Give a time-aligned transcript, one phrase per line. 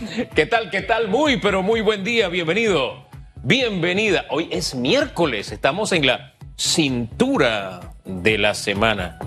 [0.34, 0.70] ¿Qué tal?
[0.70, 1.08] ¿Qué tal?
[1.08, 2.28] Muy, pero muy buen día.
[2.28, 3.06] Bienvenido.
[3.42, 4.26] Bienvenida.
[4.30, 5.52] Hoy es miércoles.
[5.52, 9.18] Estamos en la cintura de la semana.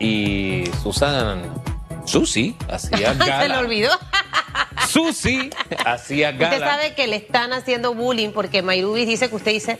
[0.00, 1.42] Y Susan,
[2.06, 3.42] Susi, hacía gala.
[3.42, 3.90] Se lo olvidó.
[4.88, 5.50] Susi
[5.84, 6.54] hacía gala.
[6.56, 9.78] Usted sabe que le están haciendo bullying porque Mayrubis dice que usted dice,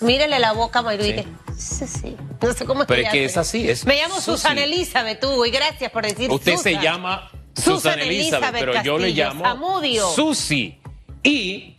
[0.00, 1.24] mírele la boca a Mayrubis.
[1.56, 1.86] Sí.
[1.86, 2.16] Sí, sí.
[2.40, 4.30] No sé cómo Pero es que es así, es Me llamo Susi.
[4.30, 6.82] Susana Elizabeth, tú, y gracias por decir Usted se Susan.
[6.82, 10.06] llama Susan Susan Elizabeth, Elizabeth pero yo le llamo Zamudio.
[10.08, 10.78] Susi.
[11.22, 11.76] Y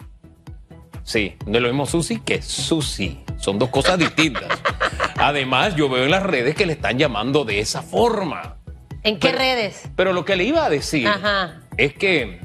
[1.03, 3.19] sí, no es lo mismo Susi que Susi.
[3.39, 4.45] Son dos cosas distintas.
[5.17, 8.57] Además, yo veo en las redes que le están llamando de esa forma.
[9.03, 9.81] ¿En qué Pero- redes?
[9.95, 11.61] Pero lo que le iba a decir Ajá.
[11.77, 12.39] es que,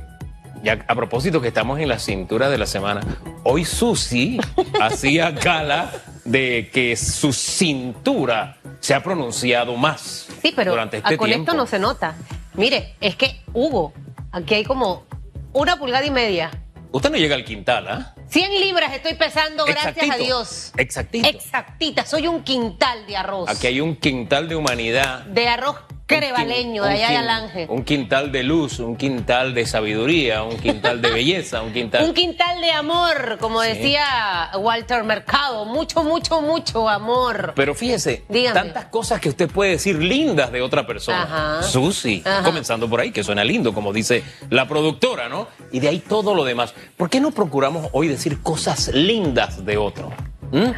[0.62, 3.03] ya a propósito que estamos en la cintura de la semana,
[3.45, 4.39] hoy Susi
[4.81, 5.91] hacía gala
[6.25, 11.51] de que su cintura se ha pronunciado más Sí, pero durante este con tiempo.
[11.51, 12.15] esto no se nota.
[12.56, 13.92] Mire, es que Hugo,
[14.33, 15.05] aquí hay como
[15.52, 16.51] una pulgada y media.
[16.91, 18.14] Usted no llega al quintal, ¿ah?
[18.28, 20.72] 100 libras estoy pesando, gracias a Dios.
[20.78, 21.28] Exactito.
[21.28, 23.50] Exactita, soy un quintal de arroz.
[23.50, 25.25] Aquí hay un quintal de humanidad.
[25.27, 25.77] De arroz
[26.07, 27.67] crevaleño, de allá de Alange.
[27.69, 32.05] Un quintal de luz, un quintal de sabiduría, un quintal de belleza, un quintal.
[32.05, 33.69] Un quintal de amor, como Sí.
[33.69, 35.65] decía Walter Mercado.
[35.65, 37.53] Mucho, mucho, mucho amor.
[37.57, 38.55] Pero fíjese, Dígame.
[38.61, 41.23] tantas cosas que usted puede decir lindas de otra persona.
[41.23, 41.62] Ajá.
[41.62, 42.43] Susi, Ajá.
[42.45, 45.49] comenzando por ahí, que suena lindo, como dice la productora, ¿no?
[45.73, 46.73] Y de ahí todo lo demás.
[46.97, 50.12] ¿Por qué no procuramos hoy decir cosas lindas de otro?
[50.53, 50.71] ¿Mm?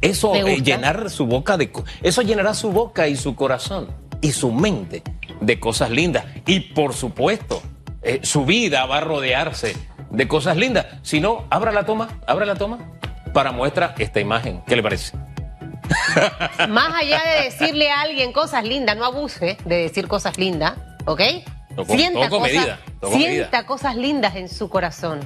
[0.00, 3.88] Eso eh, llenar su boca de eso llenará su boca y su corazón
[4.24, 5.02] y su mente
[5.42, 7.62] de cosas lindas y por supuesto
[8.02, 9.76] eh, su vida va a rodearse
[10.08, 10.86] de cosas lindas.
[11.02, 12.78] Si no, abra la toma, abra la toma
[13.34, 14.62] para muestra esta imagen.
[14.66, 15.14] ¿Qué le parece?
[16.70, 20.72] Más allá de decirle a alguien cosas lindas, no abuse de decir cosas lindas,
[21.04, 21.20] ¿ok?
[21.20, 21.44] Medida,
[21.76, 22.78] todo con sienta
[23.18, 23.66] medida.
[23.66, 25.20] cosas lindas en su corazón.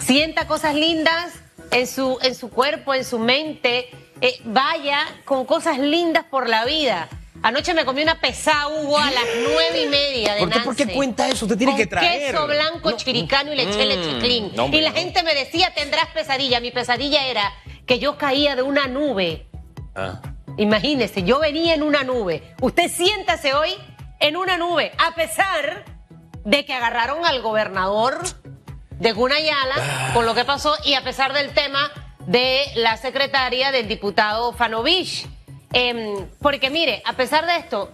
[0.00, 1.32] Sienta cosas lindas
[1.70, 3.88] en su, en su cuerpo, en su mente.
[4.20, 7.08] Eh, vaya con cosas lindas por la vida.
[7.46, 10.74] Anoche me comí una pesada, Hugo, a las nueve y media de ¿Por qué, por
[10.74, 11.44] qué cuenta eso?
[11.44, 12.32] Usted tiene Con que traer.
[12.32, 14.96] queso blanco No, chiricano y leche mm, no, hombre, y la no.
[14.96, 16.58] gente me decía, tendrás pesadilla.
[16.58, 17.52] Mi pesadilla era
[17.86, 19.46] que yo caía de una nube.
[19.94, 20.20] Ah.
[20.56, 22.42] Imagínese, yo venía en una nube.
[22.60, 23.76] Usted siéntase hoy
[24.18, 25.84] en una nube, a pesar
[26.44, 28.24] de que agarraron al gobernador
[28.90, 31.92] de Gunayala con lo que pasó y a pesar del tema
[32.26, 35.28] de la secretaria del diputado Fanovich.
[35.72, 37.90] Em, porque mire, a pesar de esto,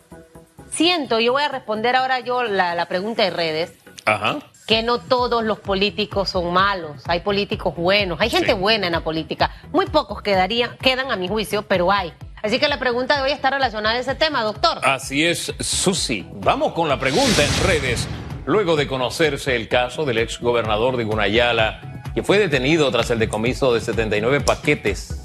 [0.71, 3.73] siento, yo voy a responder ahora yo la, la pregunta de redes,
[4.05, 4.39] Ajá.
[4.67, 8.59] que no todos los políticos son malos, hay políticos buenos, hay gente Sí.
[8.59, 12.13] buena en la política, muy pocos quedarían, quedan a mi juicio, pero hay.
[12.43, 14.81] Así que la pregunta de hoy está relacionada a ese tema, doctor.
[14.83, 16.27] Así es, Susi.
[16.33, 18.09] Vamos con la pregunta en redes.
[18.47, 23.21] Luego de conocerse el caso del ex gobernador de Gunayala, que fue detenido tras el
[23.21, 25.22] decomiso de 79 paquetes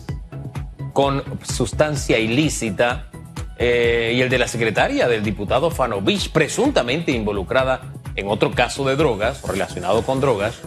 [0.97, 3.11] con sustancia ilícita,
[3.59, 8.95] eh, y el de la secretaria del diputado Fanovich, presuntamente involucrada en otro caso de
[8.95, 10.59] drogas, relacionado con drogas,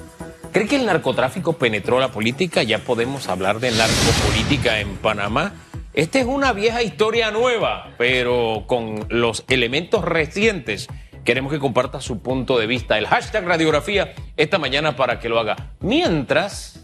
[0.52, 2.62] ¿cree que el narcotráfico penetró la política?
[2.62, 5.52] ¿Ya podemos hablar de narcopolítica en Panamá?
[5.94, 10.86] Esta es una vieja historia nueva, pero con los elementos recientes.
[11.24, 12.98] Queremos que comparta su punto de vista.
[12.98, 15.72] El hashtag radiografía esta mañana para que lo haga.
[15.80, 16.79] Mientras...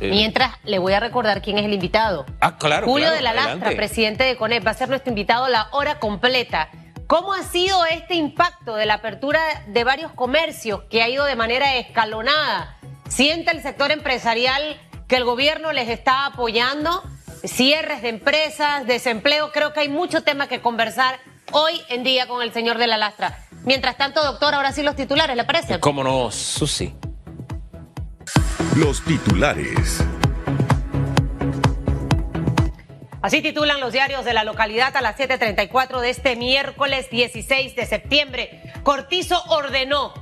[0.00, 2.26] eh, Mientras le voy a recordar quién es el invitado.
[2.40, 3.76] Ah, claro, Julio claro, de la Lastra, adelante.
[3.76, 6.70] presidente de CONEP, va a ser nuestro invitado a la hora completa.
[7.06, 11.36] ¿Cómo ha sido este impacto de la apertura de varios comercios que ha ido de
[11.36, 12.76] manera escalonada?
[13.08, 17.02] ¿Siente el sector empresarial que el gobierno les está apoyando?
[17.44, 21.18] Cierres de empresas, desempleo, creo que hay mucho tema que conversar
[21.52, 23.38] hoy en día con el señor de la Lastra.
[23.64, 25.80] Mientras tanto, doctor, ahora sí los titulares, ¿le parece?
[25.80, 26.94] ¿Cómo no, Susi?
[28.76, 30.04] Los titulares.
[33.20, 37.86] Así titulan los diarios de la localidad a las 7.34 de este miércoles 16 de
[37.86, 38.62] septiembre.
[38.84, 40.14] Cortizo ordenó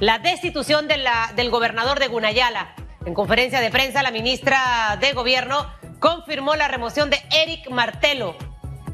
[0.00, 2.74] la destitución del gobernador de Gunayala.
[3.06, 5.66] En conferencia de prensa, la ministra de Gobierno
[5.98, 8.36] confirmó la remoción de Eric Martelo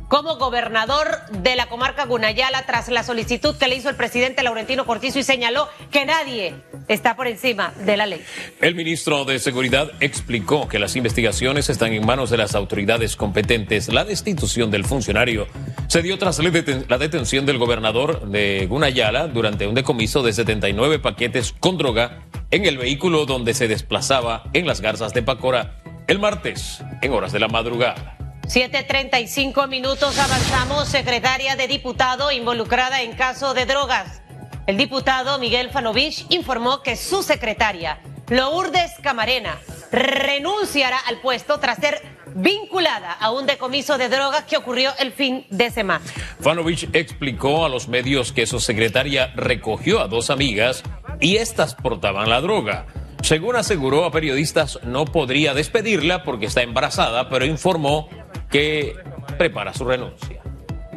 [0.09, 4.87] como gobernador de la comarca Gunayala tras la solicitud que le hizo el presidente Laurentino
[4.87, 6.55] Cortizo y señaló que nadie
[6.89, 8.23] está por encima de la ley.
[8.61, 13.93] El ministro de Seguridad explicó que las investigaciones están en manos de las autoridades competentes.
[13.93, 15.47] La destitución del funcionario
[15.89, 20.33] se dio tras la deten- la detención del gobernador de Gunayala durante un decomiso de
[20.33, 22.21] 79 paquetes con droga
[22.51, 25.77] en el vehículo donde se desplazaba en las garzas de Pacora
[26.07, 28.17] el martes en horas de la madrugada.
[28.47, 30.89] 7.35 minutos avanzamos.
[30.89, 34.23] Secretaria de diputado involucrada en caso de drogas.
[34.69, 39.59] El diputado Miguel Fanovich informó que su secretaria, Lourdes Camarena,
[39.91, 42.03] renunciará al puesto tras ser
[42.35, 46.05] vinculada a un decomiso de drogas que ocurrió el fin de semana.
[46.41, 50.83] Fanovich explicó a los medios que su secretaria recogió a dos amigas
[51.19, 52.85] y estas portaban la droga.
[53.23, 58.11] Según aseguró a periodistas, no podría despedirla porque está embarazada, pero informó
[58.51, 58.97] que
[59.39, 60.38] prepara su renuncia.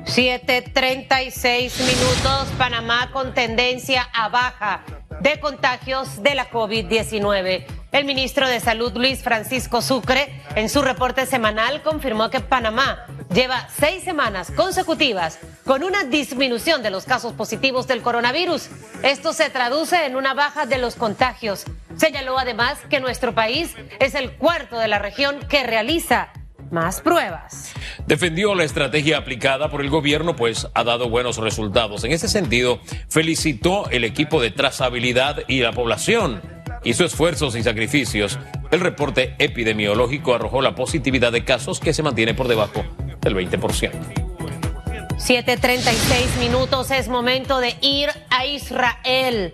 [0.05, 4.83] 7.36 minutos, Panamá con tendencia a baja
[5.21, 7.65] de contagios de la COVID-19.
[7.91, 13.67] El ministro de Salud, Luis Francisco Sucre, en su reporte semanal confirmó que Panamá lleva
[13.79, 18.69] seis semanas consecutivas con una disminución de los casos positivos del coronavirus.
[19.03, 21.65] Esto se traduce en una baja de los contagios.
[21.97, 26.33] Señaló además que nuestro país es el cuarto de la región que realiza
[26.71, 27.73] más pruebas.
[28.07, 32.03] Defendió la estrategia aplicada por el gobierno, pues ha dado buenos resultados.
[32.03, 32.79] En ese sentido,
[33.09, 36.41] felicitó el equipo de trazabilidad y la población.
[36.83, 38.39] Hizo esfuerzos y sacrificios.
[38.71, 42.83] El reporte epidemiológico arrojó la positividad de casos que se mantiene por debajo
[43.21, 43.91] del 20%.
[45.17, 49.53] 7.36 minutos es momento de ir a Israel.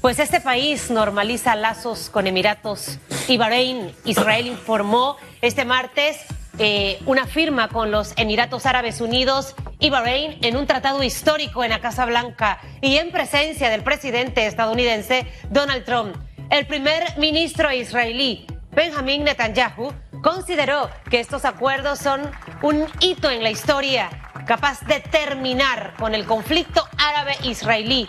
[0.00, 3.92] Pues este país normaliza lazos con Emiratos y Bahrein.
[4.04, 6.18] Israel informó este martes
[6.60, 11.70] eh, una firma con los Emiratos Árabes Unidos y Bahrein en un tratado histórico en
[11.70, 16.14] la Casa Blanca y en presencia del presidente estadounidense Donald Trump.
[16.50, 19.92] El primer ministro israelí, Benjamin Netanyahu,
[20.22, 22.22] consideró que estos acuerdos son
[22.62, 24.10] un hito en la historia
[24.46, 28.08] capaz de terminar con el conflicto árabe-israelí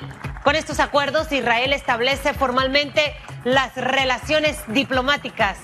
[0.49, 3.13] con estos acuerdos, Israel establece formalmente
[3.43, 5.59] las relaciones diplomáticas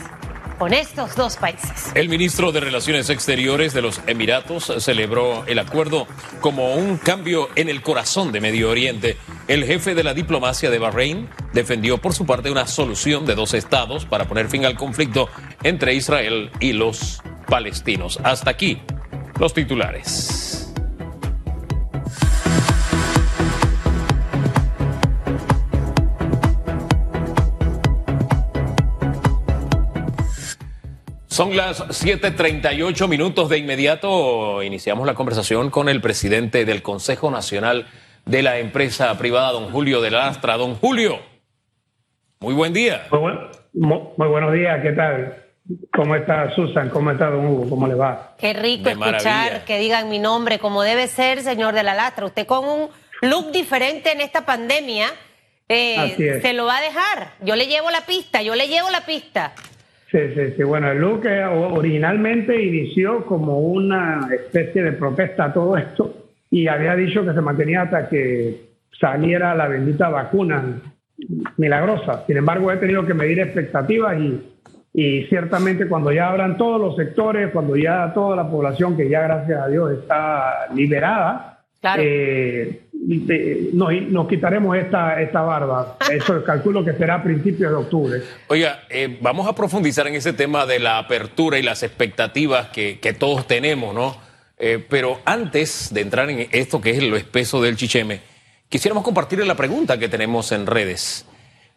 [0.59, 1.91] con estos dos países.
[1.95, 6.05] El ministro de Relaciones Exteriores de los Emiratos celebró el acuerdo
[6.39, 9.17] como un cambio en el corazón de Medio Oriente.
[9.47, 13.55] El jefe de la diplomacia de Bahrein defendió por su parte una solución de dos
[13.55, 15.29] estados para poner fin al conflicto
[15.63, 18.19] entre Israel y los palestinos.
[18.23, 18.83] Hasta aquí
[19.39, 20.64] los titulares.
[31.35, 33.49] Son las 7:38 minutos.
[33.49, 37.87] De inmediato iniciamos la conversación con el presidente del Consejo Nacional
[38.23, 40.55] de la Empresa Privada, don Julio de Lastra.
[40.55, 41.19] Don Julio,
[42.39, 43.07] muy buen día.
[43.11, 45.35] Muy, buenos días, ¿qué tal?
[45.93, 46.89] ¿Cómo está Susan?
[46.89, 47.69] ¿Cómo está don Hugo?
[47.69, 48.35] ¿Cómo le va?
[48.37, 52.27] Qué rico escuchar que digan mi nombre como debe ser, señor de la Lastra.
[52.27, 52.89] Usted con un
[53.19, 55.07] look diferente en esta pandemia,
[55.67, 57.33] eh, se lo va a dejar.
[57.41, 59.51] Yo le llevo la pista, yo le llevo la pista.
[60.11, 60.63] Sí, sí, sí.
[60.63, 61.23] Bueno, el look
[61.71, 67.41] originalmente inició como una especie de protesta a todo esto y había dicho que se
[67.41, 68.65] mantenía hasta que
[68.99, 70.81] saliera la bendita vacuna
[71.57, 72.23] milagrosa.
[72.27, 74.41] Sin embargo, he tenido que medir expectativas y,
[74.93, 79.21] y ciertamente cuando ya abran todos los sectores, cuando ya toda la población que ya
[79.21, 82.01] gracias a Dios está liberada, claro.
[82.05, 82.81] eh,
[83.73, 85.97] nos, quitaremos esta, esta barba.
[86.11, 88.21] Eso calculo que será a principios de octubre.
[88.47, 93.15] Oiga, eh, vamos a profundizar en ese tema de la apertura y las expectativas que,
[93.17, 94.17] todos tenemos, ¿no?
[94.57, 98.21] Eh, pero antes de entrar en esto que es lo espeso del chicheme,
[98.69, 101.25] quisiéramos compartir la pregunta que tenemos en redes.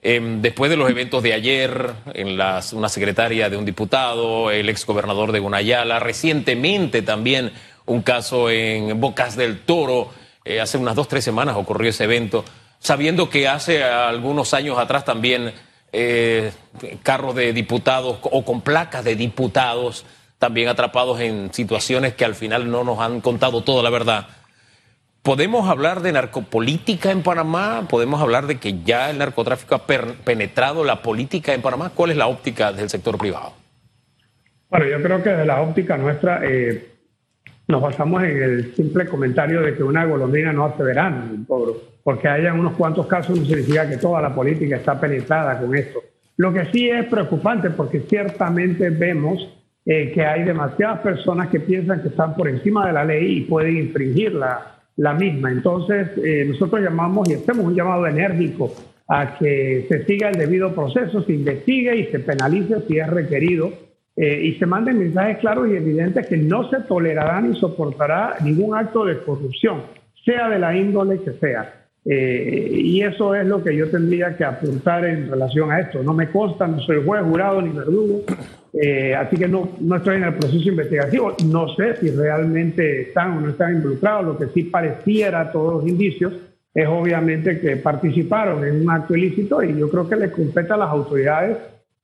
[0.01, 4.69] Em, después de los eventos de ayer, en las, una secretaria de un diputado, el
[4.69, 7.51] exgobernador de Gunayala, recientemente también
[7.85, 10.11] un caso en Bocas del Toro,
[10.49, 12.45] eh, hace unas dos, tres semanas ocurrió ese evento,
[12.79, 15.53] sabiendo que hace algunos años atrás también
[15.93, 16.53] eh,
[17.03, 20.07] carros de diputados o con placas de diputados
[20.39, 24.29] también atrapados en situaciones que al final no nos han contado toda la verdad.
[25.23, 27.87] ¿Podemos hablar de narcopolítica en Panamá?
[27.89, 31.91] ¿Podemos hablar de que ya el narcotráfico ha penetrado la política en Panamá?
[31.95, 33.53] ¿Cuál es la óptica del sector privado?
[34.71, 36.98] Bueno, yo creo que de la óptica nuestra, eh,
[37.69, 41.45] nos basamos en el simple comentario de que una golondrina no hace verano,
[42.03, 46.01] porque haya unos cuantos casos no significa que toda la política está penetrada con esto.
[46.39, 52.01] Lo que sí es preocupante porque ciertamente vemos eh, que hay demasiadas personas que piensan
[52.01, 55.51] que están por encima de la ley y pueden infringir la, la misma.
[55.51, 58.73] Entonces, eh, nosotros llamamos y hacemos un llamado enérgico
[59.09, 63.88] a que se siga el debido proceso, se investigue y se penalice si es requerido
[64.21, 68.77] eh, y se manden mensajes claros y evidentes que no se tolerará ni soportará ningún
[68.77, 69.83] acto de corrupción,
[70.25, 71.73] sea de la índole que sea.
[72.05, 76.03] Eh, y eso es lo que yo tendría que apuntar en relación a esto.
[76.03, 78.23] No me consta, no soy juez, jurado ni verdugo,
[78.73, 81.37] eh, así que no, no estoy en el proceso investigativo.
[81.45, 84.25] No sé si realmente están o no están involucrados.
[84.25, 86.33] Lo que sí pareciera, todos los indicios,
[86.75, 90.77] es obviamente que participaron en un acto ilícito y yo creo que les compete a
[90.77, 91.57] las autoridades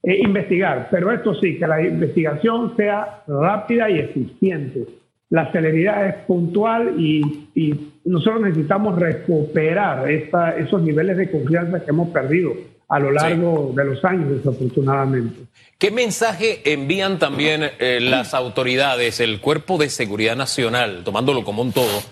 [0.06, 4.86] eh, investigar, pero esto sí, que la investigación sea rápida y eficiente.
[5.30, 11.90] La celeridad es puntual y, y nosotros necesitamos recuperar esta, esos niveles de confianza que
[11.90, 12.52] hemos perdido
[12.86, 15.46] a lo largo de los años, desafortunadamente.
[15.78, 21.72] ¿Qué mensaje envían también eh, las autoridades, el Cuerpo de Seguridad Nacional, tomándolo como un
[21.72, 22.02] todo?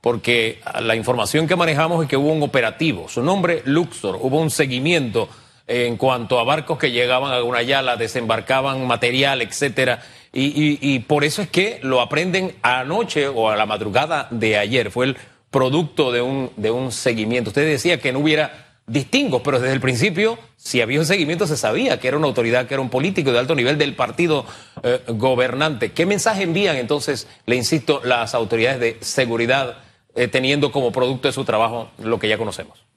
[0.00, 4.50] Porque la información que manejamos es que hubo un operativo, su nombre Luxor, hubo un
[4.50, 5.28] seguimiento
[5.72, 10.02] en cuanto a barcos que llegaban a Gunayala, desembarcaban material, etcétera.
[10.34, 14.90] Y, por eso es que lo aprenden anoche o a la madrugada de ayer.
[14.90, 15.16] Fue el
[15.50, 17.50] producto de un, de un seguimiento.
[17.50, 21.56] Usted decía que no hubiera distingos, pero desde el principio, si había un seguimiento, se
[21.56, 24.44] sabía que era una autoridad, que era un político de alto nivel del partido
[24.82, 25.92] eh, gobernante.
[25.92, 29.78] ¿Qué mensaje envían entonces, le insisto, las autoridades de seguridad
[30.14, 32.91] eh, teniendo como producto de su trabajo lo que ya conocemos?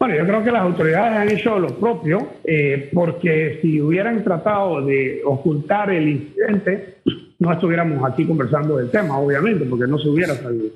[0.00, 4.84] Bueno, yo creo que las autoridades han hecho lo propio, eh, porque si hubieran tratado
[4.84, 6.94] de ocultar el incidente,
[7.38, 10.70] no estuviéramos aquí conversando del tema, obviamente, porque no se hubiera sabido.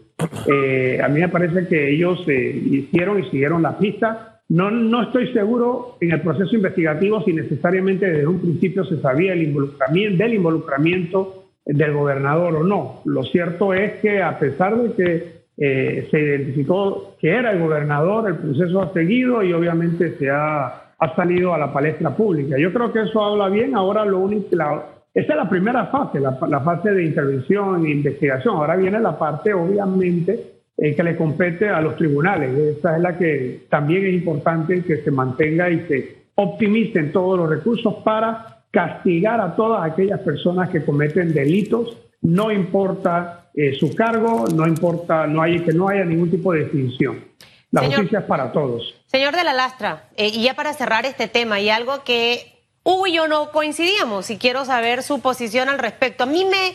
[1.02, 5.96] a mí me parece que ellos hicieron y siguieron la pista no, no estoy seguro
[6.00, 11.44] en el proceso investigativo si necesariamente desde un principio se sabía el involucramiento, del involucramiento
[11.64, 13.00] del gobernador o no.
[13.06, 18.28] Lo cierto es que a pesar de que eh, se identificó que era el gobernador,
[18.28, 20.66] el proceso ha seguido y obviamente se ha,
[20.98, 22.56] ha salido a la palestra pública.
[22.58, 23.74] Yo creo que eso habla bien.
[23.74, 24.84] Ahora lo único, la,
[25.14, 28.56] es la primera fase, la, la fase de intervención e investigación.
[28.56, 32.78] Ahora viene la parte, obviamente, eh, que le compete a los tribunales.
[32.78, 37.48] Esa es la que también es importante que se mantenga y se optimicen todos los
[37.48, 44.46] recursos para castigar a todas aquellas personas que cometen delitos, no importa eh, su cargo,
[44.52, 47.24] no importa, no hay que no haya ningún tipo de distinción.
[47.70, 48.94] La justicia es para todos.
[49.06, 53.06] Señor de la Lastra, eh, y ya para cerrar este tema, y algo que Hugo
[53.06, 56.24] y yo no coincidíamos, y quiero saber su posición al respecto.
[56.24, 56.74] A mí me,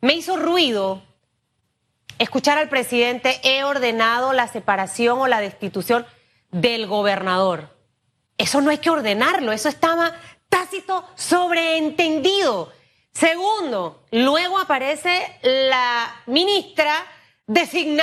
[0.00, 1.02] me hizo ruido
[2.18, 6.06] escuchar al presidente, he ordenado la separación o la destitución
[6.50, 7.70] del gobernador.
[8.38, 10.12] Eso no hay que ordenarlo, eso estaba
[10.48, 12.72] tácito sobreentendido.
[13.14, 17.06] Segundo, luego aparece la ministra
[17.46, 18.02] designa.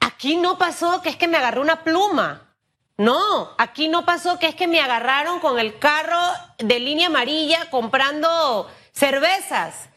[0.00, 2.56] Aquí no pasó que es que me agarró una pluma.
[2.96, 6.18] No, aquí no pasó que es que me agarraron con el carro
[6.58, 9.88] de línea amarilla comprando cervezas.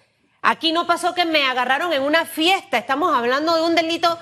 [0.43, 4.19] Aquí no pasó que me agarraron en una fiesta, estamos hablando de un delito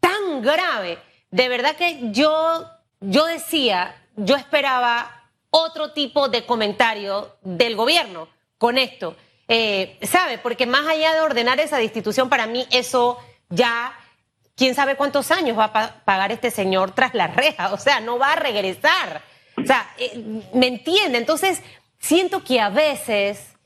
[0.00, 1.00] tan grave.
[1.30, 2.68] De verdad que yo,
[2.98, 9.16] yo decía, yo esperaba otro tipo de comentario del gobierno con esto.
[9.48, 10.36] Eh, ¿Sabe?
[10.36, 13.98] Porque más allá de ordenar esa destitución, para mí eso ya,
[14.54, 17.72] quién sabe cuántos años va a pagar este señor tras la reja.
[17.72, 19.22] O sea, no va a regresar.
[19.56, 21.16] O sea, eh, ¿me entiende?
[21.16, 21.62] Entonces,
[21.98, 23.56] siento que a veces...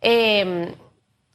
[0.00, 0.74] Eh,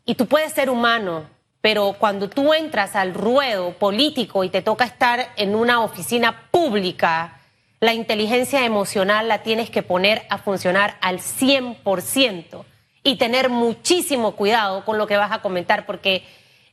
[0.06, 1.30] y tú puedes ser humano,
[1.62, 7.40] pero cuando tú entras al ruedo político y te toca estar en una oficina pública,
[7.80, 12.66] la inteligencia emocional la tienes que poner a funcionar al 100%
[13.04, 16.24] y tener muchísimo cuidado con lo que vas a comentar porque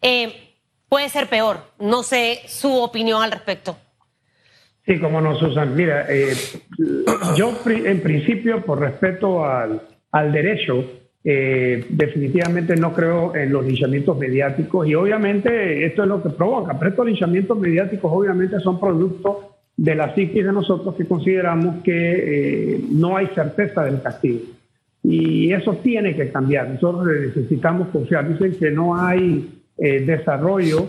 [0.01, 0.55] eh,
[0.89, 1.59] puede ser peor.
[1.79, 3.77] No sé su opinión al respecto.
[4.87, 5.75] Sí, como no, Susan.
[5.75, 6.35] Mira, eh,
[7.37, 10.85] yo en principio, por respeto al, al derecho,
[11.23, 16.79] eh, definitivamente no creo en los linchamientos mediáticos y obviamente esto es lo que provoca,
[16.79, 21.93] pero estos linchamientos mediáticos obviamente son producto de la psiquis de nosotros que consideramos que
[22.75, 24.41] eh, no hay certeza del castigo.
[25.03, 26.69] Y eso tiene que cambiar.
[26.69, 28.29] Nosotros necesitamos confiar.
[28.29, 30.87] Dicen que no hay eh, desarrollo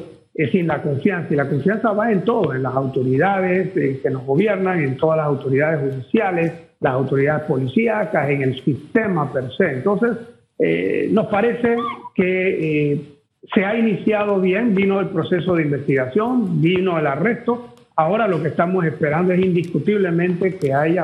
[0.52, 1.34] sin la confianza.
[1.34, 5.28] Y la confianza va en todo, en las autoridades que nos gobiernan, en todas las
[5.28, 9.72] autoridades judiciales, las autoridades policíacas, en el sistema per se.
[9.72, 10.18] Entonces,
[10.58, 11.76] eh, nos parece
[12.16, 13.02] que eh,
[13.54, 17.76] se ha iniciado bien, vino el proceso de investigación, vino el arresto.
[17.96, 21.04] Ahora lo que estamos esperando es indiscutiblemente que haya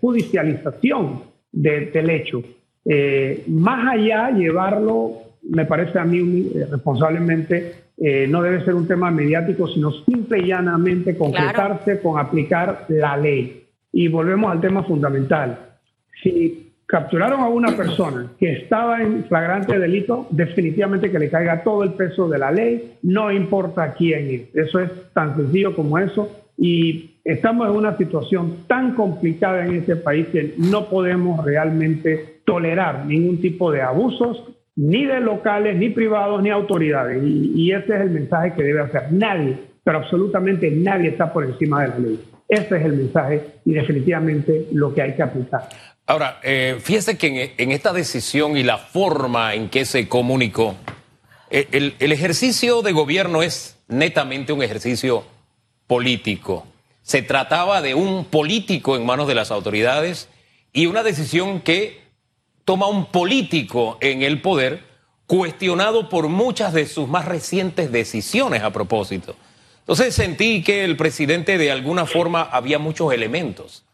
[0.00, 2.42] judicialización del hecho.
[2.84, 7.84] Eh, más allá, llevarlo, me parece a mí responsablemente,
[8.28, 13.66] no debe ser un tema mediático, sino simple y llanamente concretarse con aplicar la ley.
[13.92, 15.76] Y volvemos al tema fundamental.
[16.22, 21.82] Si capturaron a una persona que estaba en flagrante delito, definitivamente que le caiga todo
[21.82, 24.54] el peso de la ley, no importa quién es.
[24.54, 26.43] Eso es tan sencillo como eso.
[26.56, 33.06] Y estamos en una situación tan complicada en este país que no podemos realmente tolerar
[33.06, 34.44] ningún tipo de abusos,
[34.76, 37.22] ni de locales, ni privados, ni autoridades.
[37.22, 39.12] Y, y ese es el mensaje que debe hacer.
[39.12, 42.20] Nadie pero absolutamente nadie está por encima de la ley.
[42.48, 45.68] Ese es el mensaje y definitivamente lo que hay que aplicar.
[46.06, 50.74] Ahora, eh, fíjese que en, esta decisión y la forma en que se comunicó,
[51.50, 55.24] eh, el, el ejercicio de gobierno es netamente un ejercicio
[55.86, 56.66] político.
[57.02, 60.28] Se trataba de un político en manos de las autoridades
[60.72, 62.02] y una decisión que
[62.64, 64.82] toma un político en el poder
[65.26, 69.36] cuestionado por muchas de sus más recientes decisiones a propósito.
[69.80, 73.84] Entonces sentí que el presidente de alguna forma había muchos elementos.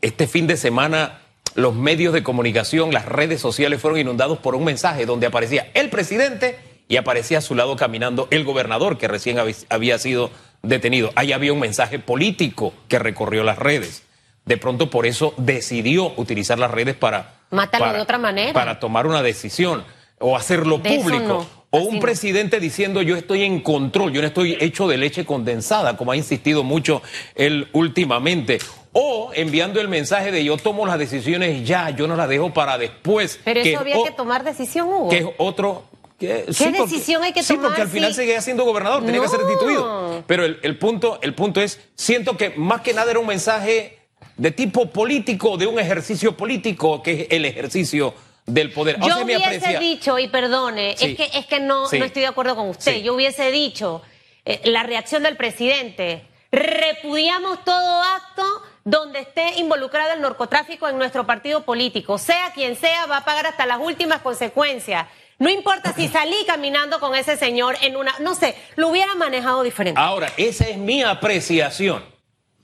[0.00, 1.20] Este fin de semana
[1.54, 5.90] los medios de comunicación, las redes sociales fueron inundados por un mensaje donde aparecía el
[5.90, 10.30] presidente y aparecía a su lado caminando el gobernador que recién había sido
[10.62, 11.10] detenido.
[11.14, 14.02] Ahí había un mensaje político que recorrió las redes.
[14.44, 17.34] De pronto por eso decidió utilizar las redes para...
[17.50, 18.52] Matarlo de otra manera.
[18.52, 19.84] Para tomar una decisión
[20.18, 21.46] o hacerlo público.
[21.70, 25.98] O un presidente diciendo yo estoy en control, yo no estoy hecho de leche condensada,
[25.98, 27.02] como ha insistido mucho
[27.34, 28.58] él últimamente.
[28.92, 32.78] O enviando el mensaje de yo tomo las decisiones ya, yo no las dejo para
[32.78, 33.38] después.
[33.44, 35.10] Pero eso había que tomar decisión, Hugo.
[35.10, 35.84] Que es otro,
[36.18, 37.44] ¿Qué, decisión hay que tomar?
[37.44, 40.24] Sí, porque al final seguía siendo gobernador, tenía que ser destituido.
[40.26, 43.98] Pero el, punto, el punto es, siento que más que nada era un mensaje
[44.36, 48.14] de tipo político, de un ejercicio político, que es el ejercicio
[48.46, 48.98] del poder.
[49.00, 52.68] Yo hubiese dicho, y perdone, es que, es que no, no estoy de acuerdo con
[52.68, 54.02] usted, yo hubiese dicho
[54.44, 58.44] eh, la reacción del presidente, repudiamos todo acto
[58.84, 63.46] donde esté involucrado el narcotráfico en nuestro partido político, sea quien sea, va a pagar
[63.46, 65.06] hasta las últimas consecuencias.
[65.38, 69.62] No importa si salí caminando con ese señor en una, no sé, lo hubiera manejado
[69.62, 70.00] diferente.
[70.00, 72.02] Ahora, esa es mi apreciación.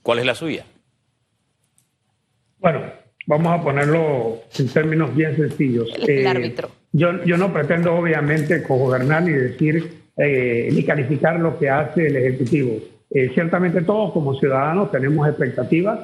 [0.01, 0.65] ¿Cuál es la suya?
[2.59, 2.81] Bueno,
[3.27, 5.87] vamos a ponerlo en términos bien sencillos.
[5.97, 6.69] El, eh, árbitro.
[6.91, 12.17] Yo, yo no pretendo obviamente cogobernar ni decir eh, ni calificar lo que hace el
[12.17, 12.77] Ejecutivo.
[13.09, 15.99] Eh, ciertamente todos como ciudadanos tenemos expectativas.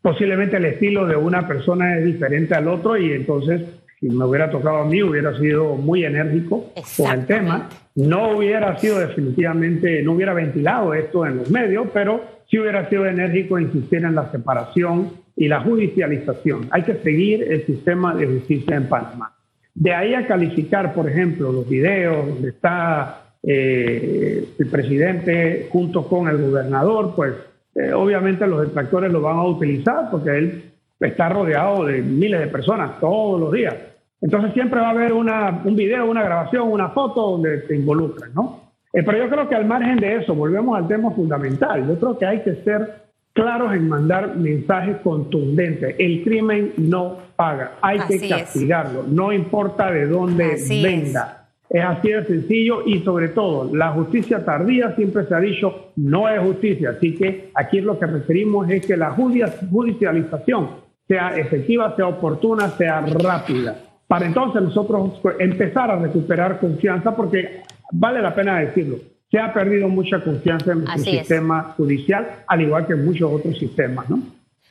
[0.00, 3.62] posiblemente el estilo de una persona es diferente al otro y entonces
[3.98, 7.68] si me hubiera tocado a mí hubiera sido muy enérgico con el tema.
[7.94, 13.06] No hubiera sido definitivamente, no hubiera ventilado esto en los medios, pero sí hubiera sido
[13.06, 16.68] enérgico insistir en la separación y la judicialización.
[16.70, 19.32] Hay que seguir el sistema de justicia en Panamá.
[19.74, 26.28] De ahí a calificar, por ejemplo, los videos donde está eh, el presidente junto con
[26.28, 27.34] el gobernador, pues
[27.74, 30.65] eh, obviamente los detractores lo van a utilizar porque él
[31.00, 33.74] está rodeado de miles de personas todos los días.
[34.20, 38.32] Entonces siempre va a haber una, un video, una grabación, una foto donde te involucran,
[38.34, 38.60] ¿no?
[38.92, 41.86] Eh, pero yo creo que al margen de eso, volvemos al tema fundamental.
[41.86, 45.94] Yo creo que hay que ser claros en mandar mensajes contundentes.
[45.98, 51.42] El crimen no paga, hay que castigarlo, no importa de dónde venga.
[51.68, 51.84] Es.
[51.84, 56.40] así de sencillo y sobre todo, la justicia tardía siempre se ha dicho no es
[56.40, 56.90] justicia.
[56.96, 63.00] Así que aquí lo que referimos es que la judicialización sea efectiva, sea oportuna, sea
[63.00, 63.76] rápida.
[64.06, 68.96] Para entonces nosotros empezar a recuperar confianza porque vale la pena decirlo
[69.30, 73.58] se ha perdido mucha confianza en nuestro sistema judicial, al igual que en muchos otros
[73.58, 74.20] sistemas, ¿no?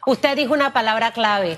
[0.08, 1.58] Usted dijo una palabra clave,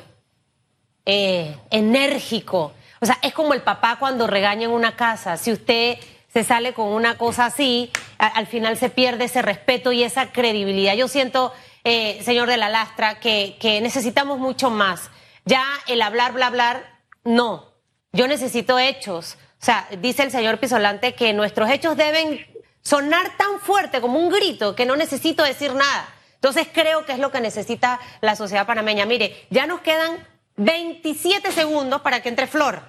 [1.05, 2.73] eh, enérgico.
[2.99, 5.37] O sea, es como el papá cuando regaña en una casa.
[5.37, 10.03] Si usted se sale con una cosa así, al final se pierde ese respeto y
[10.03, 10.95] esa credibilidad.
[10.95, 11.51] Yo siento,
[11.89, 15.09] eh, señor de la Lastra, que, que necesitamos mucho más.
[15.45, 16.83] Ya el hablar, bla, bla,
[17.23, 17.71] no.
[18.11, 19.37] Yo necesito hechos.
[19.61, 22.45] O sea, dice el señor Pisolante que nuestros hechos deben
[22.81, 26.09] sonar tan fuerte como un grito que no necesito decir nada.
[26.33, 29.05] Entonces creo que es lo que necesita la sociedad panameña.
[29.05, 32.81] Mire, ya nos quedan 27 segundos para que entre Flor.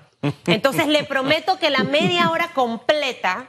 [0.46, 3.46] Entonces le prometo que la media hora completa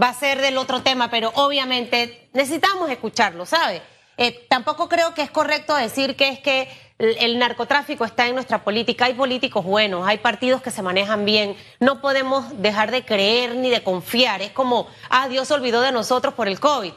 [0.00, 3.82] va a ser del otro tema, pero obviamente necesitamos escucharlo, ¿sabe?
[4.16, 8.62] Eh, tampoco creo que es correcto decir que es que el narcotráfico está en nuestra
[8.62, 9.06] política.
[9.06, 11.56] Hay políticos buenos, hay partidos que se manejan bien.
[11.80, 14.42] No podemos dejar de creer ni de confiar.
[14.42, 16.92] Es como, ah, Dios se olvidó de nosotros por el COVID.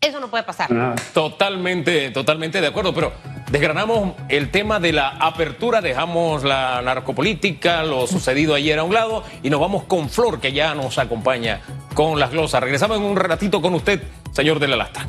[0.00, 0.68] Eso no puede pasar.
[1.14, 3.12] Totalmente, totalmente de acuerdo, pero
[3.52, 9.22] desgranamos el tema de la apertura, dejamos la narcopolítica, lo sucedido ayer a un lado
[9.44, 11.60] y nos vamos con Flor, que ya nos acompaña
[11.94, 12.60] con las glosas.
[12.60, 15.06] Regresamos en un ratito con usted, señor de la Lastra.